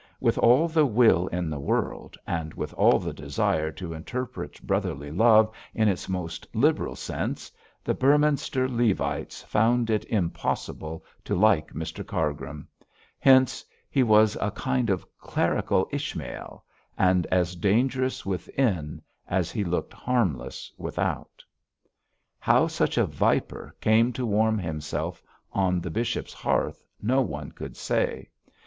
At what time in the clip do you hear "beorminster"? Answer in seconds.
7.93-8.67